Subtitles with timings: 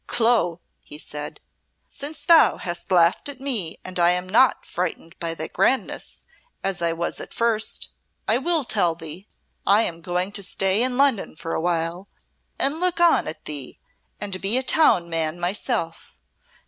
[0.07, 1.39] "Clo," he said,
[1.87, 6.25] "since thou hast laughed at me and I am not frightened by thy grandness,
[6.63, 7.91] as I was at first,
[8.27, 9.27] I will tell thee.
[9.63, 12.07] I am going to stay in Lunnon for awhile,
[12.57, 13.77] and look on at thee,
[14.19, 16.17] and be a town man myself.